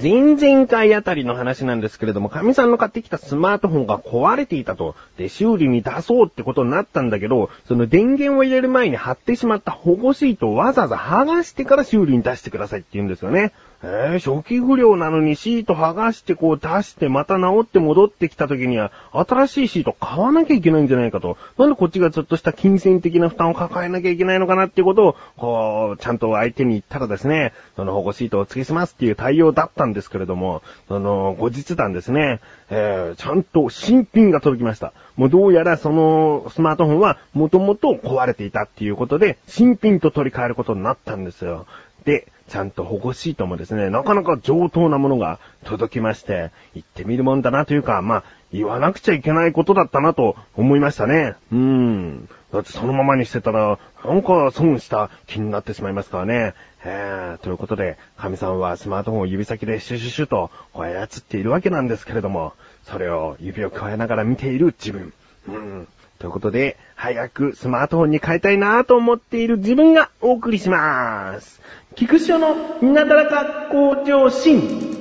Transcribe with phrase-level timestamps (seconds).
[0.00, 4.96] 前々回あたりの話なんですけれども、神さんの買ってきたスマートフォンが壊れていたと。
[5.16, 13.52] で、修理に出そうってことになったんだけど、その電源を入れる前に貼ってしまった保護シートをわざわざ剥がしてから修理に出してくださいって言うんですよね。
[13.86, 21.36] えー、初期不良なのにシート剥がしてこう出してまた治って戻ってきた時には新しいシート買わなきゃいけないんじゃないかと。
[21.58, 34.92] なんでこっちがちょっとした金銭的な負担を抱えなきゃいけないのかなっていうことを、こう、ちゃんと相手に言ったらですね、その保護シートを付けしますっていう対応だったんですけれども、その、後日談ですね、えー、ちゃんと新品が届きました。
[35.16, 41.66] もうどうやらそのスマートフォンはもともと壊れていたっていうことで、新品と取り替えることになったんですよ。
[42.04, 51.34] で、ちゃんと保護シートもですね、なかなか上等なものが届きまして、行ってみるもんだなというか、まあ、言わなくちゃいけないことだったなと思いましたね。
[51.52, 52.28] うーん。
[52.52, 56.54] だってそのままにしてたら、なんか損した気になってしまいますからね。
[56.84, 62.52] えー、ということで、神さんはスマートフォンを指先でシュシュシュとこう操っているわけなんですけれども、
[62.84, 65.12] それを指を加えながら見ている自分。
[65.48, 65.88] うん。
[66.18, 71.60] ということで、早くスマートフォンに変えたいなと思っている自分がお送りします。
[71.96, 74.93] 菊池のなだらか向上心。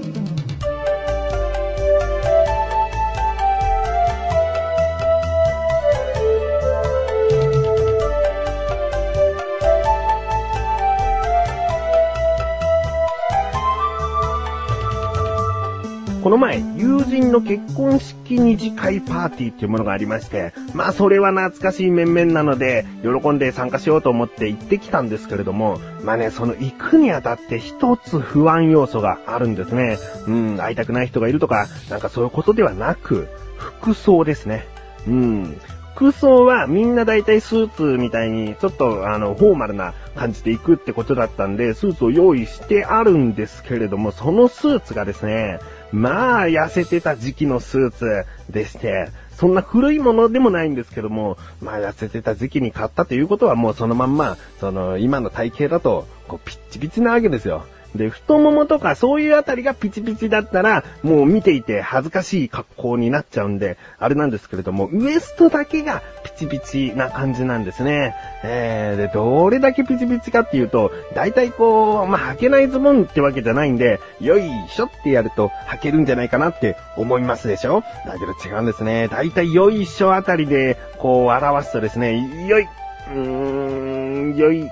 [16.23, 29.97] この前、友人の結婚式二次会パーティーっていうものがありまして、まあそれは懐かしい面々なので、喜んで参加しようと思って行ってきたんですけれども、まあね、その行くにあたって一つ不安要素があるんですね。
[30.25, 34.65] うん、会いたくない人がいるとか、なんかそういうことではなく、服装ですね。
[35.05, 35.57] うん。
[35.93, 45.59] 服装はみんな大体スーツみたいにちょっとあのフォーマルな感じで行くってことだったんで、スーツを用意してあるんですけれども、そのスーツがですね、
[45.93, 57.63] まあ、痩せてた時期のスーツでして、そんな古いものでもないんですけども、まあ痩せてた時期に買ったということはもうそのまんま、その今の体型だと、こうピッチピチなわけですよ。
[57.95, 66.01] で、太ももとかそういうあたりがピチピチだったら、もう見ていて恥ずかしい格好になっちゃうんで、あれなんですけれども、ウエストだけが
[66.35, 68.15] チピチな感じなんですね。
[68.43, 77.81] えー、で、どれだけピチピチかっていうと、大体こう、まあ、履けないズボンってわけじゃないんで、よいしょってやると履けるんじゃないかなって思いますでしょ？
[78.05, 79.07] だけど違うんですね。
[79.09, 82.17] 大体よいしょあたりで、こう表すとですね、
[82.47, 84.69] よい、うーん、よい、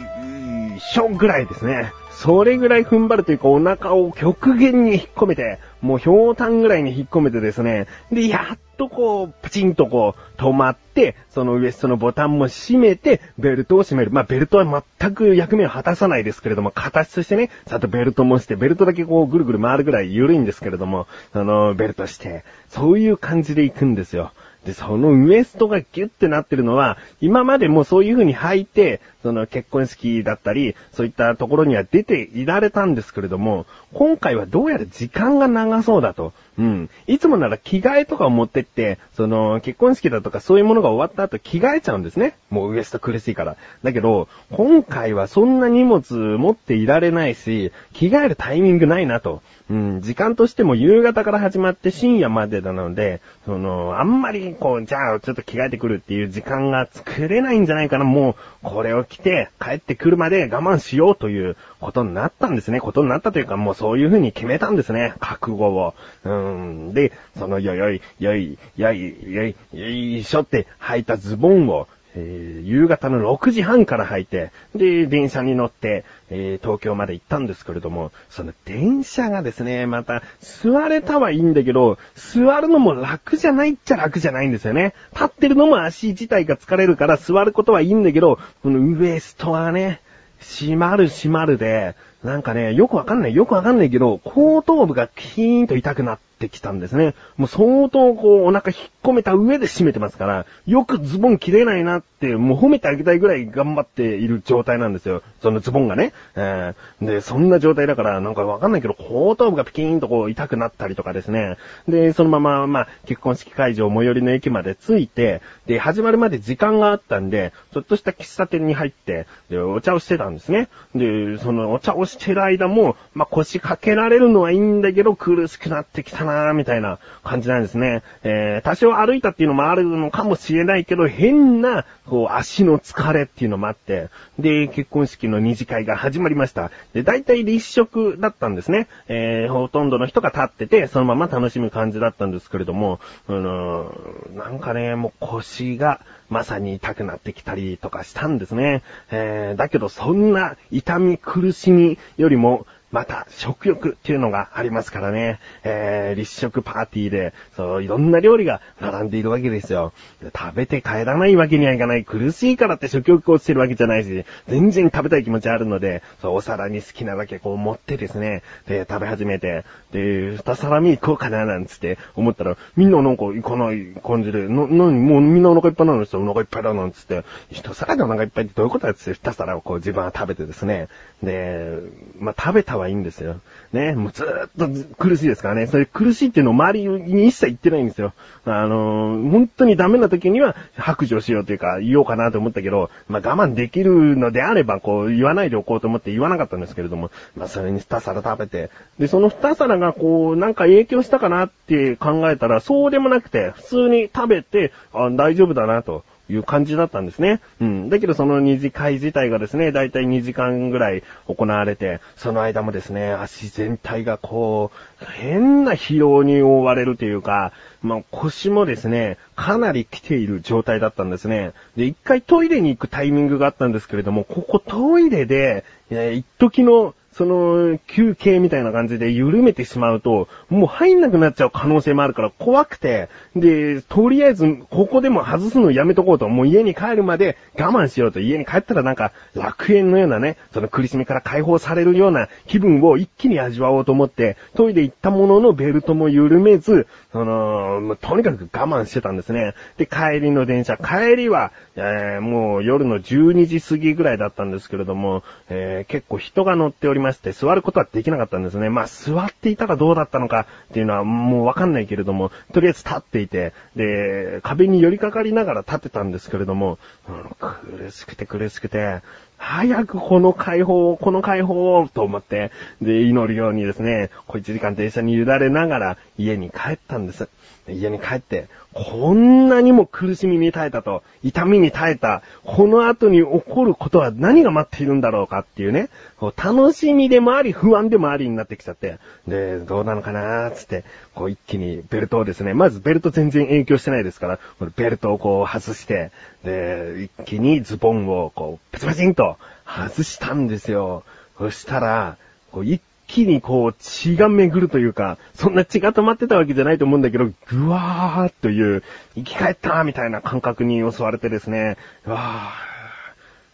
[0.80, 1.92] しょぐらいですね。
[2.12, 7.88] それぐらい踏ん張るというかお腹を極限に引っ込めて、もうひょうたんぐらいに引っ込めてですね。
[8.12, 14.12] で、やっとこう、プチンとこう、止まって、そのウエストのボタンも閉めて、ベルトを閉める。
[14.12, 24.32] まあ、ベルトは全く役目を果たさないですけれども、形としてね、ちゃんとベルトもして、ベルトだけこう、ぐるぐる回るぐらい緩いんですけれども、その、ベルトして、そういう感じで行くんですよ。
[24.66, 36.34] で、そのウエストがギュッてなってるのは、今までもそういう風に履いて、その結婚式だったり、そういったところには出ていられたんですけれども、今回はどうやら時間が長そうだと。
[36.58, 36.90] うん。
[37.08, 42.36] いつもなら着替えとかを持ってって、その結婚式だとかそういうものが終わった後着替えちゃうんですね。
[42.50, 43.58] もうウエスト苦しいから。
[43.84, 49.42] だけど、今回はそんな荷物持っていられないし、着替えるタイミングないなと。
[49.68, 58.06] うん、時間としても夕方から始まって深夜までなので、その、あんまりこう、じゃあちょっと着替えてくるっていう時間が作れないんじゃないかな。
[58.06, 62.80] もう、これを着て帰ってくるまで我慢しようということになったんですね。
[62.80, 65.16] ことになったというか、もうそういう風に決めたんですね。
[65.20, 65.96] 覚悟を。
[66.24, 66.45] うん。
[66.48, 84.94] んで、その、よよい、よい、よい、よい、よいしょって履いたズボンを、えー、夕方の6時半から履いて、で、電車に乗って、えー、東京まで行ったんですけれども、その電車がですね、また、座れたはいいんだけど、座るのも楽じゃないっちゃ楽じゃないんですよね。
[85.14, 90.00] 立ってるのも足自体が疲れるから座ることはいいんだけど、このウエストはね、
[90.40, 97.16] 閉まる閉まるで、なんかね、よくわかんない、よくわかんないけど、後頭部がキーンと痛くなってきたんですね。
[97.38, 105.22] もう相当こう、お腹引っ込めた上で締めてますから、よくズボン切れないなって、もう褒めてあげたいぐらい頑張っている状態なんですよ。
[105.42, 106.14] そのズボンがね。
[106.36, 111.58] えー、で、そんな状態だから、なんかわかんないけど、後頭部がピキーンとこう痛くなったりとかですね。
[111.88, 120.68] で、そのまま、まあ、結婚式会場最寄りの駅まで着いて、で、始まるまで時間があったんで、ちょっとした喫茶店に入って、で、お茶をしてたんですね。
[120.94, 128.04] で、そのお茶をしてる間も、まあ、腰掛けられるのはいいんだけど、苦しくなってきたかなみたいな感じなんですね。
[128.24, 136.72] えー、多少歩いたっていうのもあるのかもしれないけど、変な、こう、足の疲れっていうのもあって、で、結婚式の二次会が始まりました。
[136.94, 138.88] で、大体立食だったんですね。
[139.08, 148.82] えー、ほとんどの人が立ってて、そのまま楽しむ感じだったんですけれども、あのー、なんかね、もう腰が、まさに痛くなってきたりとかしたんですね。
[149.12, 155.42] えー、だけどそんな痛み苦しみよりも、また、食欲っていうのがありますからね。
[155.66, 159.92] えー、立食パーティーで、そう、いろんな料理が並んでいるわけですよ。
[160.34, 162.06] 食べて帰らないわけにはいかない。
[162.06, 180.88] 苦しいからって食欲落ちてるわけじゃないし、全然食べたい気持ちあるので、そう、お皿に好きなだけこう持ってですね、で、食べ始めて、で、二皿目行こうかななんつって思ったら、みんななんか行かない感じで、な、なに、もうみんなお腹いっぱいなのにさ、お腹いっぱいだなんつって、一皿でお腹いっぱいってどういうことだっつって二皿をこう自分は食べてですね、
[181.22, 181.80] で、
[182.20, 183.40] まあ、食べたはいいんですよ。
[183.74, 185.68] ね、もうずーっと苦しいですからね。
[185.68, 188.14] それ苦しいっていうのを周りに一切言ってないんですよ。
[188.46, 206.04] あのー、本当にダメな時には白状しようというか言おうかなと思ったけど、まあ、我慢できるのであればこう言わないでおこうと思って言わなかったんですけれども、まあ、それに二皿食べて、で、その二皿がこう、なんか影響したかなって考えたら、そうでもなくて、普通に食べて、あ大丈夫だなと。
[206.30, 207.42] いう感じだったんですね。
[207.62, 207.90] うん。
[207.90, 217.52] だけどその二次会自体がですね、だいたい2時間ぐらい行われて、その間もですね、足全体がこう、変な疲労に覆われるというか、
[217.82, 221.54] まあ、腰もですね、かなり来ている状態だったんですね。
[221.78, 233.08] で、一回トイレに行くタイミングがあったんですけれども、ここトイレで、えー、一時のその、休憩みたいな感じで緩めてしまうと、もう入んなくなっちゃう可能性もあるから怖くて、
[233.38, 249.54] で、とりあえず、ここでも外すのやめとこうと、もう家に帰るまで我慢しようと、家に帰ったらなんか楽園のようなね、その苦しみから解放されるような気分を一気に味わおうと思って、トイレ行ったもののベルトも緩めず、その、とにかく我慢してたんですね。
[249.78, 257.05] で、帰りの電車、帰りは、えー、もう夜の12時過ぎぐらいだったんですけれども、えー、結構人が乗っております。
[257.06, 258.70] まして、座ることはできなかったんですね。
[258.70, 269.02] まあ、座っていたかどうだったのかっていうのはもうわかんないけれども、とりあえず立っていて、で、壁に寄りかかりながら立ってたんですけれども、うん、苦しくて苦しくて、
[269.48, 272.52] 早くこの解放を、この解放を、と思って、
[272.82, 277.30] で、祈るようにですね、小一時間電車に揺られながら家に帰ったんです。
[277.68, 285.90] 家に帰って、こんなにも苦しみに耐えたと、痛みに耐えた、この後に起こることは何が待っているんだろうかっていうね、
[286.22, 294.40] う楽しみでもあり、不安でもありになってきちゃって、で、どうなのかなーつって、こう一気にベルトをですね、まずベルト全然影響してないですから、
[294.76, 296.12] ベルトをこう外して、
[296.44, 299.35] で、一気にズボンをこう、パチパチンと
[299.66, 301.04] 外したんですよ。
[301.38, 302.18] そしたら、
[302.52, 308.84] こう一気にこう血が巡るというか、そんな血が止まってたわけじゃないと思うんだけど、ぐわーっという、
[309.16, 312.52] 生き返ったみたいな感覚に襲われてですね、わ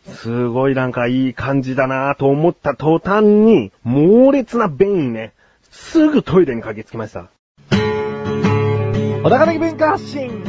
[0.08, 5.34] ー、すごいなんかいい感じだなと思った途端に、猛烈な便意ね、
[5.70, 7.30] すぐトイレに駆けつけました。
[9.24, 10.44] 小高的文化発信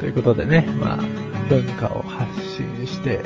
[0.00, 0.96] ということでね、まあ、
[1.48, 3.20] 文化を発信して、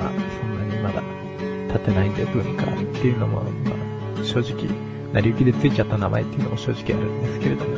[0.00, 1.02] まあ、そんなにまだ
[1.68, 3.72] 立てないんで文化っていうのも、ま
[4.20, 4.68] あ、正直、
[5.12, 7.76] 成り行きでついちゃった名前っていうのも正直あるんですけれども、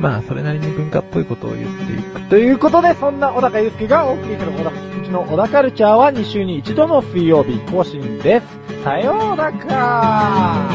[0.00, 2.20] まあ、それなりに文化っぽいことを言っていく。
[2.28, 8.46] ということで、そんな小高祐介がお送りする小高菊池の小高カルチャーは2週に1度の水曜日更新です。
[8.84, 10.70] さようなら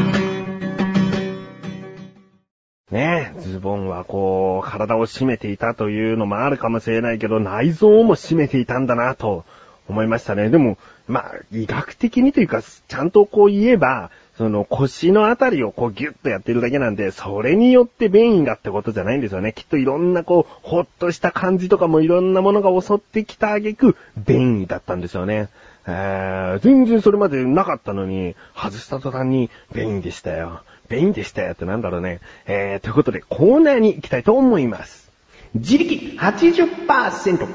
[2.92, 9.46] ねえ、ズボンはこう、体を締めていたというのもあるかもしれないけど、内臓も締めていたんだなと
[9.92, 10.50] 思いましたね。
[10.50, 19.54] でも、まあ、医学的にというか、ちゃんとこう言えば、その腰のあたりをこうギュッとやってるだけなんで、それによって便意がってことじゃないんですよね。
[19.54, 25.50] きっといろんなこう、ほっとした感じとかもいろんなものが襲ってきた挙句、便意だったんですよね。
[25.86, 30.62] えー、全然それまでなかったのに、外した途端に、便意でしたよ。
[30.90, 32.20] 便意でしたよってなんだろうね。
[32.46, 35.12] えー、ということで、コーナーに行きたいと思います。
[35.54, 37.48] 自力80%。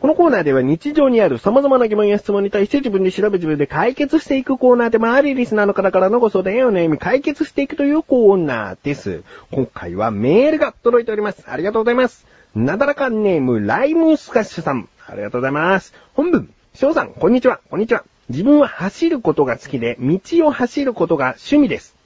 [0.00, 9.24] このコーナーでは日常にある様々な疑問や質問に対して自分で調べ自分で解決していくコーナーでもあり、リスナーの方からのご相談やお悩み解決していくというコーナーです。
[9.50, 11.44] 今回はメールが届いております。
[11.48, 12.26] ありがとうございます。
[12.54, 14.88] なだらかネーム、ライムスカッシュさん。
[15.04, 15.92] ありがとうございます。
[16.14, 18.04] 本文、翔さん、こんにちは、こんにちは。
[18.28, 21.97] 自分は走ることが好きで、道を走ることが趣味です。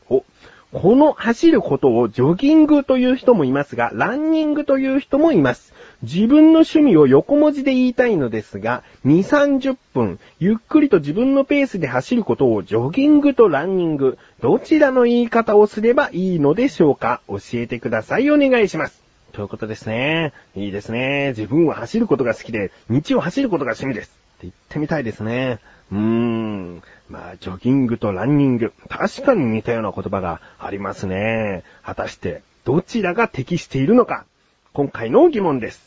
[0.72, 5.74] この走ることをジョギングという人もいますが、ランニングという人もいます。
[6.02, 17.20] 自分の趣味を横文字で言いたいのですが、2、30分、ゆっくりと自分のペースで走ることをジョギングとランニング、どちらの言い方をすればいいのでしょうか？
[17.28, 18.30] 教えてください。
[18.30, 19.02] お願いします。
[19.32, 20.32] ということですね。
[20.56, 21.34] いいですね。
[21.36, 24.08] 自分は走ることが好きで、道を走ることが趣味です。
[24.08, 25.60] って言ってみたいですね。
[25.92, 26.82] うーん。
[27.12, 28.72] まあ、ジョギングとランニング。
[28.88, 31.62] 確かに似たような言葉がありますね。
[31.82, 34.24] 果たして、どちらが適しているのか。
[34.72, 35.82] 今回の疑問です。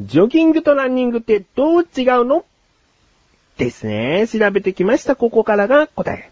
[0.00, 2.46] ジョギングとランニングってどう違うの？
[3.58, 4.26] ですね。
[4.26, 5.14] 調べてきました。
[5.14, 6.30] ここからが答え。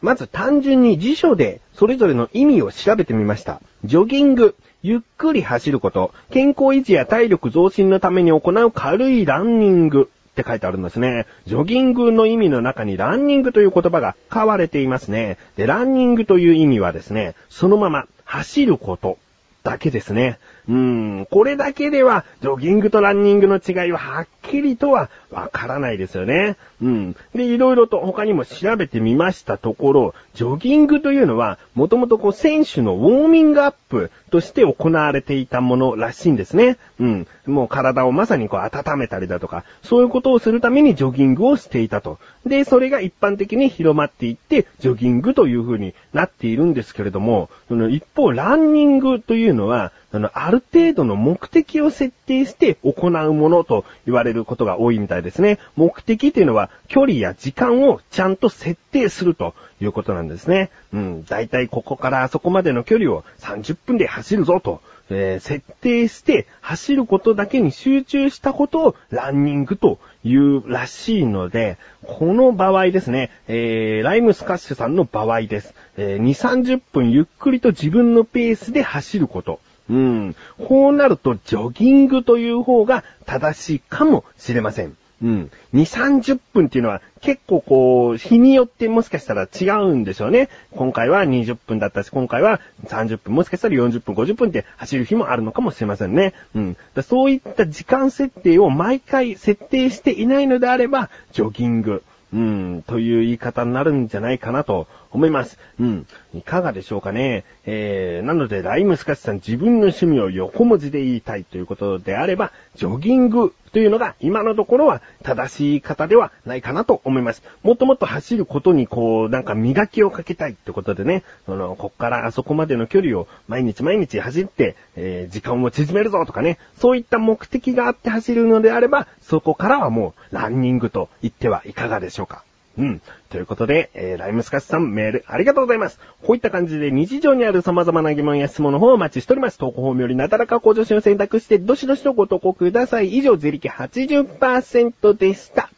[0.00, 3.60] まず単純に辞書でそれぞれの意味を調べてみました。
[3.84, 11.26] ジョギング、ゆっくり走ること、健康維持や体力増進のために行う軽いランニングって書いてあるんですね。
[11.46, 15.38] ジョギングの意味の中にランニングという言葉が使われていますね。
[15.56, 19.16] で、ランニングという意味はですね、そのまま走ること
[19.62, 20.38] だけですね。
[20.68, 26.56] うん、これだけでは、ジョギングとランニングの違いははっきりとはわからないですよね。
[26.82, 27.16] うん。
[27.34, 36.78] で、いろいろと他にも調べてみましたところ、ジョギングというのは、もともとこう選手のウォーミングアップとして行われていたものらしいんですね。
[36.98, 37.26] うん。
[37.46, 42.18] もう体をまさにこう温めたりだとか、そういうことをするためにジョギングをしていたと。
[42.44, 55.58] で、それが一般的に広まっていって、ジョギングという風になっているんですけれども、その一方、ランニングというのは、あの、ある程度の目的を設定して行うものと言われることが多いみたいですね。
[55.74, 60.70] 目的っていうのは、距離や時間をちゃんと設定するということなんですね。
[60.92, 64.80] うん、だいたいここからあそこまでの距離を30分で走るぞと。
[65.08, 75.74] えー、設定して走ることだけに集中したことをランニングというらしいので、この場合ですね、えー、ライムスカッシュさんの場合です。
[75.96, 79.60] えー、2、30分ゆっくりと自分のペースで走ること。
[79.88, 80.36] うん。
[80.66, 84.96] こうなると、ジョギングという方が正しいかもしれません。
[85.22, 85.50] うん。
[85.74, 85.84] 2、
[86.24, 90.48] 30分っていうのは結構こう、日によってもしかしたら違うんでしょうね。
[90.72, 96.34] 今回は20分だったし、今回は30分、もしかしたら40分、50分って走る日もあるのかもしれませんね。
[96.54, 96.76] うん。
[96.94, 102.02] だそういった時間設定を毎回設定していないのであれば、ジョギング。
[102.32, 105.58] うん、という言い方になるんじゃないかなと思います。
[105.80, 106.06] うん。
[106.34, 107.44] いかがでしょうかね。
[107.64, 117.42] えー、なので、ライムスカッシュさん自分の趣味を横文字で言いたいということであれば、ジョギングというのが今のところは正しい方ではないかなと思います。
[117.62, 132.44] もっともっと走ることにこう、なんか磨きをかけたいってことでね、その、こっからあそこまでの距離を毎日毎日走って、えー、時間を縮めるぞとかね、そういった目的があって走るのであれば、そこからはもうランニングと言ってはいかがでしょうか。
[132.78, 133.00] うん。
[133.30, 135.98] ということで、えー、ライムスカスさんメールありがとうございます。
[136.22, 139.58] こういった感じで日常にある様々な疑問や質問の方をお待ちしております。
[139.58, 143.16] 投稿法によりなだらか向上心を選択して、どしどしとご投稿ください。
[143.16, 145.70] 以上、ゼリキ80%でした。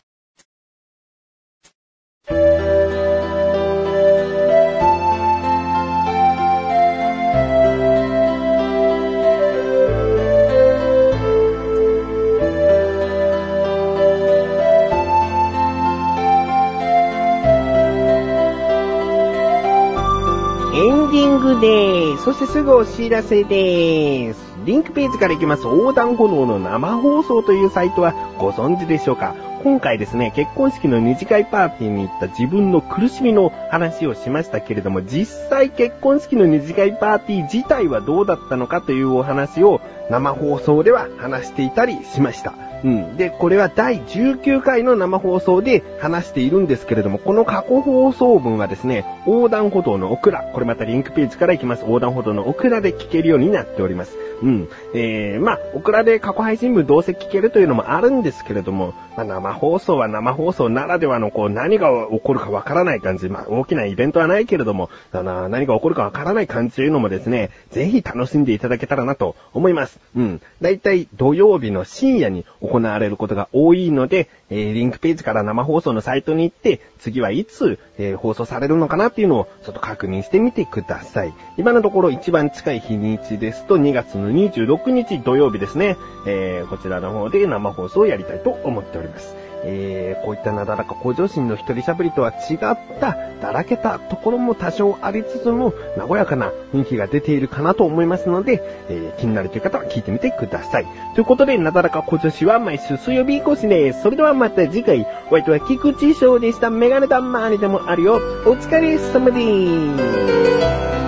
[22.28, 24.40] そしてすぐお知らせです。
[24.66, 29.34] リンクページから行きます横断歩道の生放送というサイトはご存知でしょうか？
[29.62, 39.80] 今回ですね、結婚式の二次会パーティーに行った自分の苦しみの話をしましたけれども、実際結婚式の二次会パーティー自体はどうだったのかというお話を
[40.10, 42.52] 生放送では話していたりしました。
[42.84, 43.16] うん。
[43.16, 51.80] で、これは第19回の生放送で話しているんですけれども、この過去放送分はですね、横断歩道のオクラ、これまたリンクページから行きます。
[51.80, 54.16] 横断歩道のオクラで聞けるようになっております。
[54.42, 54.68] うん。
[54.94, 69.98] えー、まあ、オクラで過去配信分どうせ聞けるというのもあるんですけれども、まあ、生放送は生放送ならではのこう何が起こるかわからない感じ、まあ、大きなイベントはないけれども、あの何が起こるかわからない感じというのもですね、ぜひ楽しんでいただけたらなと思います。
[70.16, 70.40] うん。
[70.62, 81.34] だいたい土曜日の深夜に行われることが多いので、えー、リンクページから生放送のサイトに行って、次はいつ、えー、放送されるのかなっていうのをちょっと確認してみてください。
[81.56, 85.96] 今のところ一番近い日にちですと2月の26日土曜日ですね。
[86.26, 89.37] えー、こちらの方で生放送をやりたいと思っております。
[89.64, 92.58] えー、こういったなだらか向上心の一人喋りとは違っ
[93.00, 100.86] た、だらけたところも多少ありつつも、和やかな雰囲気が出ているかなと思いますので、えー、気になるという方は聞いてみてください。
[101.14, 104.02] ということで、なだらか向上心は毎週水曜日更新です。
[104.02, 106.70] それではまた次回、お相手は菊池翔でした。
[106.70, 108.14] メガネたまーにでもあるよ。
[108.46, 111.07] お疲れ様です。